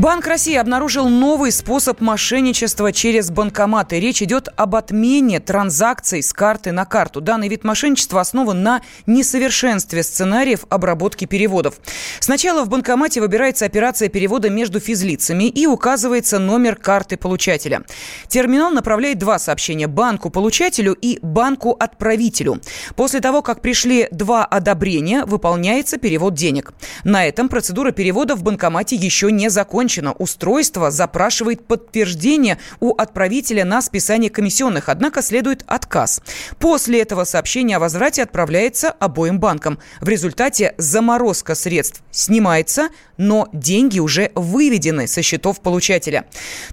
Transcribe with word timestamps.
Банк 0.00 0.26
России 0.26 0.54
обнаружил 0.54 1.10
новый 1.10 1.52
способ 1.52 2.00
мошенничества 2.00 2.90
через 2.90 3.30
банкоматы. 3.30 4.00
Речь 4.00 4.22
идет 4.22 4.48
об 4.56 4.74
отмене 4.74 5.40
транзакций 5.40 6.22
с 6.22 6.32
карты 6.32 6.72
на 6.72 6.86
карту. 6.86 7.20
Данный 7.20 7.48
вид 7.48 7.64
мошенничества 7.64 8.22
основан 8.22 8.62
на 8.62 8.80
несовершенстве 9.04 10.02
сценариев 10.02 10.64
обработки 10.70 11.26
переводов. 11.26 11.74
Сначала 12.18 12.64
в 12.64 12.70
банкомате 12.70 13.20
выбирается 13.20 13.66
операция 13.66 14.08
перевода 14.08 14.48
между 14.48 14.80
физлицами 14.80 15.44
и 15.44 15.66
указывается 15.66 16.38
номер 16.38 16.76
карты 16.76 17.18
получателя. 17.18 17.82
Терминал 18.26 18.70
направляет 18.70 19.18
два 19.18 19.38
сообщения– 19.38 19.86
банку-получателю 19.86 20.94
и 20.94 21.18
банку-отправителю. 21.20 22.62
После 22.96 23.20
того, 23.20 23.42
как 23.42 23.60
пришли 23.60 24.08
два 24.12 24.46
одобрения, 24.46 25.26
выполняется 25.26 25.98
перевод 25.98 26.32
денег. 26.32 26.72
На 27.04 27.26
этом 27.26 27.50
процедура 27.50 27.90
перевода 27.90 28.34
в 28.34 28.42
банкомате 28.42 28.96
еще 28.96 29.30
не 29.30 29.50
закончена 29.50 29.89
закончено. 29.90 30.12
Устройство 30.12 30.90
запрашивает 30.90 31.66
подтверждение 31.66 32.58
у 32.80 32.94
отправителя 32.94 33.64
на 33.64 33.82
списание 33.82 34.30
комиссионных, 34.30 34.88
однако 34.88 35.22
следует 35.22 35.64
отказ. 35.66 36.20
После 36.58 37.00
этого 37.00 37.24
сообщение 37.24 37.76
о 37.76 37.80
возврате 37.80 38.22
отправляется 38.22 38.90
обоим 38.90 39.40
банкам. 39.40 39.78
В 40.00 40.08
результате 40.08 40.74
заморозка 40.78 41.54
средств 41.54 42.02
снимается, 42.10 42.88
но 43.16 43.48
деньги 43.52 43.98
уже 43.98 44.30
выведены 44.34 45.06
со 45.06 45.22
счетов 45.22 45.60
получателя. 45.60 46.24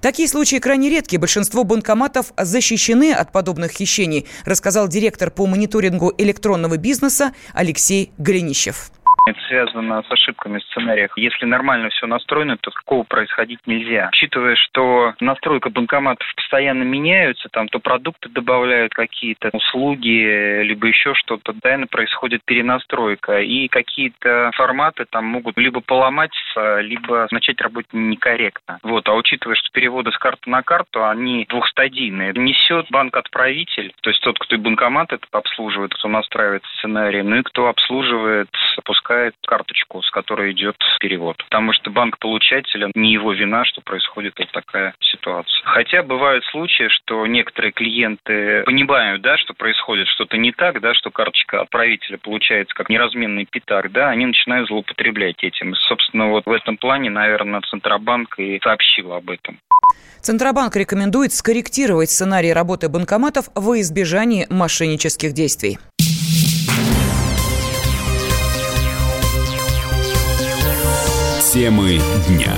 Такие 0.01 0.27
случаи 0.27 0.59
крайне 0.59 0.89
редки. 0.89 1.17
Большинство 1.17 1.63
банкоматов 1.63 2.33
защищены 2.37 3.13
от 3.13 3.31
подобных 3.31 3.71
хищений, 3.71 4.25
рассказал 4.45 4.87
директор 4.87 5.31
по 5.31 5.47
мониторингу 5.47 6.13
электронного 6.17 6.77
бизнеса 6.77 7.31
Алексей 7.53 8.11
Голенищев. 8.17 8.91
Это 9.27 9.41
связано 9.49 10.03
с 10.03 10.09
ошибками 10.11 10.59
в 10.59 10.63
сценариях. 10.63 11.11
Если 11.17 11.45
нормально 11.45 11.89
все 11.89 12.07
настроено, 12.07 12.55
то 12.55 12.71
такого 12.71 13.03
происходить 13.03 13.59
нельзя. 13.65 14.07
Учитывая, 14.13 14.55
что 14.55 15.15
настройка 15.19 15.69
банкоматов 15.69 16.25
постоянно 16.35 16.83
меняются, 16.83 17.49
там 17.49 17.67
то 17.67 17.79
продукты 17.79 18.29
добавляют 18.29 18.93
какие-то 18.93 19.49
услуги, 19.51 20.61
либо 20.63 20.87
еще 20.87 21.13
что-то, 21.13 21.51
постоянно 21.51 21.87
происходит 21.87 22.41
перенастройка. 22.45 23.41
И 23.41 23.67
какие-то 23.67 24.51
форматы 24.55 25.03
там 25.09 25.25
могут 25.25 25.57
либо 25.57 25.81
поломаться, 25.81 26.79
либо 26.79 27.27
начать 27.31 27.59
работать 27.59 27.91
некорректно. 27.91 28.79
Вот. 28.81 29.09
А 29.09 29.13
учитывая, 29.13 29.55
что 29.55 29.69
переводы 29.73 30.13
с 30.13 30.17
карты 30.17 30.49
на 30.49 30.61
карту, 30.61 31.05
они 31.05 31.45
двухстадийные. 31.49 32.31
Несет 32.33 32.85
банк-отправитель, 32.91 33.93
то 33.99 34.09
есть 34.09 34.21
тот, 34.21 34.39
кто 34.39 34.57
банкомат 34.57 35.11
это 35.11 35.27
обслуживает, 35.31 35.93
кто 35.93 36.07
настраивает 36.07 36.63
сценарий, 36.77 37.23
ну 37.23 37.35
и 37.35 37.43
кто 37.43 37.67
обслуживает, 37.67 38.47
пускай 38.85 39.16
получает 39.17 39.33
карточку, 39.45 40.01
с 40.01 40.11
которой 40.11 40.51
идет 40.51 40.75
перевод. 40.99 41.37
Потому 41.37 41.73
что 41.73 41.89
банк 41.89 42.19
получателя 42.19 42.89
не 42.93 43.13
его 43.13 43.33
вина, 43.33 43.65
что 43.65 43.81
происходит 43.81 44.33
вот 44.37 44.51
такая 44.51 44.93
ситуация. 44.99 45.61
Хотя 45.65 46.03
бывают 46.03 46.43
случаи, 46.45 46.87
что 46.89 47.25
некоторые 47.25 47.71
клиенты 47.71 48.63
понимают, 48.63 49.21
да, 49.21 49.37
что 49.37 49.53
происходит 49.53 50.07
что-то 50.07 50.37
не 50.37 50.51
так, 50.51 50.79
да, 50.81 50.93
что 50.93 51.09
карточка 51.09 51.61
отправителя 51.61 52.17
получается 52.17 52.75
как 52.75 52.89
неразменный 52.89 53.47
пятак, 53.49 53.91
да, 53.91 54.09
они 54.09 54.25
начинают 54.25 54.67
злоупотреблять 54.67 55.43
этим. 55.43 55.73
собственно, 55.75 56.27
вот 56.27 56.45
в 56.45 56.51
этом 56.51 56.77
плане, 56.77 57.09
наверное, 57.09 57.61
Центробанк 57.61 58.37
и 58.39 58.59
сообщил 58.63 59.13
об 59.13 59.29
этом. 59.29 59.59
Центробанк 60.21 60.75
рекомендует 60.75 61.31
скорректировать 61.31 62.09
сценарий 62.09 62.51
работы 62.51 62.89
банкоматов 62.89 63.45
во 63.55 63.79
избежание 63.79 64.45
мошеннических 64.49 65.33
действий. 65.33 65.77
Темы 71.57 71.99
дня. 72.27 72.53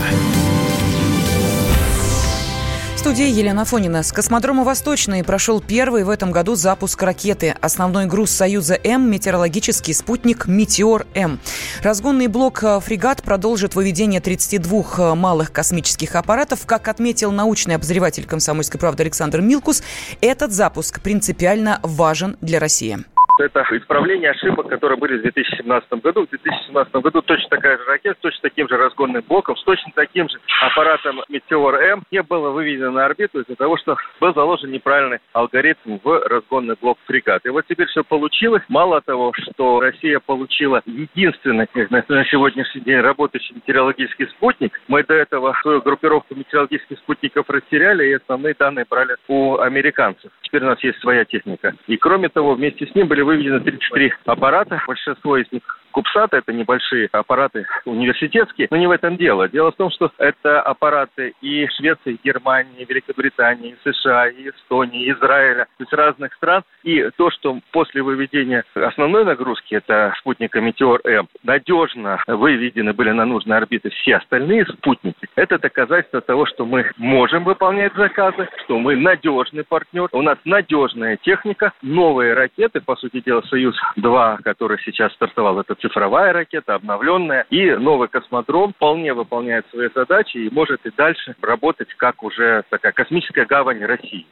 В 2.96 3.00
студии 3.00 3.30
Елена 3.30 3.64
Фонина. 3.64 4.04
С 4.04 4.12
космодрома 4.12 4.66
«Восточный» 4.66 5.24
прошел 5.24 5.62
первый 5.62 6.04
в 6.04 6.10
этом 6.10 6.34
году 6.34 6.56
запуск 6.56 7.02
ракеты. 7.02 7.56
Основной 7.62 8.08
груз 8.08 8.30
«Союза 8.30 8.78
М»– 8.84 9.10
метеорологический 9.12 9.94
спутник 9.94 10.48
«Метеор-М». 10.48 11.40
Разгонный 11.82 12.28
блок 12.28 12.62
э, 12.62 12.82
«Фрегат» 12.82 13.24
продолжит 13.24 13.74
выведение 13.74 14.20
32 14.20 14.84
э, 14.98 15.16
малых 15.16 15.54
космических 15.54 16.16
аппаратов. 16.16 16.66
Как 16.66 16.90
отметил 16.90 17.32
научный 17.32 17.76
обозреватель 17.76 18.26
«Комсомольской 18.26 18.82
правды» 18.82 19.04
Александр 19.04 19.40
Милкус, 19.40 19.82
этот 20.20 20.52
запуск 20.52 21.00
принципиально 21.00 21.80
важен 21.84 22.36
для 22.42 22.60
России 22.60 22.98
это 23.44 23.66
исправление 23.72 24.32
ошибок, 24.32 24.68
которые 24.68 24.98
были 24.98 25.18
в 25.18 25.22
2017 25.22 25.90
году. 26.04 26.26
В 26.26 26.30
2017 26.30 26.94
году 26.96 27.22
точно 27.22 27.50
такая 27.50 27.78
же 27.78 27.84
ракета, 27.86 28.18
с 28.18 28.22
точно 28.22 28.42
таким 28.42 28.68
же 28.68 28.78
разгонным 28.78 29.24
блоком, 29.28 29.56
с 29.56 29.64
точно 29.64 29.92
таким 29.96 30.30
же 30.30 30.38
аппаратом 30.62 31.22
Метеор-М 31.30 32.04
не 32.12 32.22
было 32.22 32.50
выведено 32.50 32.92
на 32.92 33.06
орбиту 33.06 33.42
из-за 33.42 33.56
того, 33.56 33.78
что 33.78 33.98
был 34.20 34.34
заложен 34.34 34.72
неправильный 34.72 35.20
алгоритм 35.34 36.00
в 36.04 36.28
разгонный 36.28 36.76
блок 36.82 36.98
фрегат. 37.06 37.46
И 37.46 37.50
вот 37.50 37.66
теперь 37.68 37.88
все 37.88 38.04
получилось. 38.04 38.64
Мало 38.68 39.02
того, 39.02 39.34
что 39.34 39.80
Россия 39.80 40.20
получила 40.20 40.82
единственный 40.86 41.68
на 41.90 42.26
сегодняшний 42.26 42.82
день 42.82 43.00
работающий 43.00 43.56
метеорологический 43.56 44.28
спутник, 44.28 44.80
мы 44.88 45.04
до 45.04 45.14
этого 45.14 45.56
свою 45.62 45.82
группировку 45.82 46.36
метеорологических 46.36 46.98
спутников 47.00 47.50
растеряли 47.50 48.06
и 48.06 48.14
основные 48.14 48.54
данные 48.58 48.86
брали 48.90 49.16
у 49.28 49.58
американцев. 49.58 50.32
Теперь 50.42 50.64
у 50.64 50.68
нас 50.68 50.84
есть 50.84 51.00
своя 51.00 51.26
техника. 51.26 51.74
И 51.88 51.98
кроме 51.98 52.30
того, 52.30 52.56
вместе 52.56 52.86
с 52.86 52.96
ним 52.96 53.08
были 53.08 53.22
выведено 53.30 53.60
33 53.60 54.14
аппарата. 54.26 54.82
Большинство 54.88 55.38
из 55.38 55.52
них 55.52 55.62
Кубсат– 55.92 56.34
это 56.34 56.54
небольшие 56.54 57.10
аппараты 57.12 57.66
университетские, 57.86 58.68
но 58.70 58.78
не 58.78 58.88
в 58.88 58.92
этом 58.92 59.18
дело. 59.18 59.50
Дело 59.50 59.72
в 59.72 59.76
том, 59.76 59.90
что 59.92 60.12
это 60.18 60.62
аппараты 60.62 61.34
и 61.42 61.68
Швеции, 61.78 62.14
и 62.14 62.20
Германии, 62.24 62.82
и 62.82 62.86
Великобритании, 62.86 63.76
и 63.84 63.92
США, 63.92 64.28
и 64.28 64.50
Эстонии, 64.50 65.06
и 65.06 65.12
Израиля, 65.12 65.66
то 65.78 65.84
есть 65.84 65.94
разных 65.94 66.34
стран. 66.36 66.64
И 66.84 67.10
то, 67.18 67.32
что 67.32 67.60
после 67.72 68.02
выведения 68.02 68.64
основной 68.76 69.26
нагрузки, 69.26 69.76
это 69.76 70.14
спутника 70.20 70.62
Метеор-М, 70.62 71.28
надежно 71.44 72.22
выведены 72.28 72.94
были 72.94 73.12
на 73.12 73.26
нужные 73.26 73.58
орбиты 73.58 73.90
все 73.90 74.18
остальные 74.18 74.66
спутники, 74.66 75.28
это 75.36 75.58
доказательство 75.58 76.22
того, 76.22 76.46
что 76.46 76.66
мы 76.66 76.92
можем 76.98 77.44
выполнять 77.44 77.94
заказы, 77.96 78.48
что 78.64 78.80
мы 78.80 78.96
надежный 78.96 79.64
партнер, 79.64 80.08
у 80.12 80.22
нас 80.22 80.38
надежная 80.46 81.18
техника, 81.18 81.74
новые 81.82 82.34
ракеты, 82.34 82.82
по 82.82 82.96
сути 82.96 83.19
дела, 83.22 83.42
«Союз-2», 83.42 84.42
который 84.44 84.78
сейчас 84.84 85.14
стартовал, 85.14 85.60
это 85.60 85.76
цифровая 85.76 86.34
ракета, 86.34 86.76
обновленная. 86.76 87.46
И 87.50 87.72
новый 87.72 88.08
космодром 88.08 88.74
вполне 88.74 89.14
выполняет 89.14 89.66
свои 89.72 89.90
задачи 89.94 90.38
и 90.38 90.50
может 90.50 90.86
и 90.86 90.92
дальше 90.96 91.36
работать 91.42 91.90
как 91.98 92.24
уже 92.24 92.64
такая 92.70 92.92
космическая 92.92 93.46
гавань 93.46 93.84
России. 93.84 94.26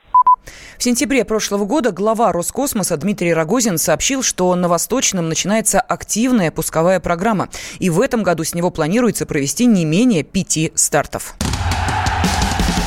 В 0.77 0.83
сентябре 0.83 1.25
прошлого 1.25 1.65
года 1.65 1.91
глава 1.91 2.31
Роскосмоса 2.31 2.97
Дмитрий 2.97 3.33
Рогозин 3.33 3.77
сообщил, 3.77 4.23
что 4.23 4.53
на 4.55 4.67
Восточном 4.67 5.27
начинается 5.27 5.79
активная 5.79 6.51
пусковая 6.51 6.99
программа. 6.99 7.49
И 7.79 7.89
в 7.89 7.99
этом 7.99 8.23
году 8.23 8.43
с 8.43 8.53
него 8.53 8.71
планируется 8.71 9.25
провести 9.25 9.65
не 9.65 9.85
менее 9.85 10.23
пяти 10.23 10.71
стартов. 10.75 11.35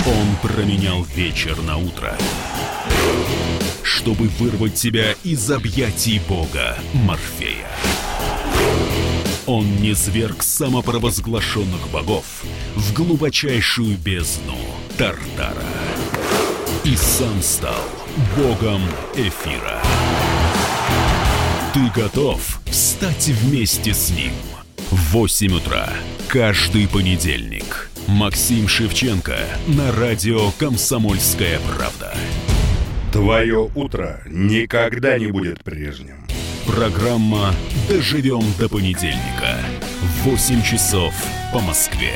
Он 0.06 0.50
променял 0.50 1.02
вечер 1.14 1.60
на 1.62 1.76
утро, 1.76 2.14
чтобы 4.10 4.28
вырвать 4.40 4.76
себя 4.76 5.14
из 5.22 5.48
объятий 5.52 6.20
бога 6.28 6.76
Морфея. 6.94 7.68
Он 9.46 9.76
не 9.76 9.92
зверг 9.92 10.42
самопровозглашенных 10.42 11.88
богов 11.92 12.42
в 12.74 12.92
глубочайшую 12.92 13.96
бездну 13.98 14.56
Тартара. 14.98 15.62
И 16.82 16.96
сам 16.96 17.40
стал 17.40 17.84
богом 18.36 18.82
эфира. 19.14 19.80
Ты 21.72 21.88
готов 21.94 22.60
стать 22.72 23.28
вместе 23.28 23.94
с 23.94 24.10
ним? 24.10 24.32
В 24.90 25.12
8 25.12 25.52
утра 25.52 25.88
каждый 26.26 26.88
понедельник. 26.88 27.88
Максим 28.08 28.66
Шевченко 28.66 29.38
на 29.68 29.92
радио 29.92 30.50
«Комсомольская 30.58 31.60
правда». 31.60 32.12
Твое 33.12 33.68
утро 33.74 34.20
никогда 34.26 35.18
не 35.18 35.26
будет 35.26 35.64
прежним. 35.64 36.28
Программа 36.64 37.52
«Доживем 37.88 38.44
до 38.56 38.68
понедельника» 38.68 39.56
в 40.00 40.28
8 40.28 40.62
часов 40.62 41.12
по 41.52 41.58
Москве. 41.58 42.12